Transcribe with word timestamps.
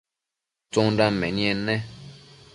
tsundan 0.71 1.13
menied 1.21 1.59
ne? 1.67 1.75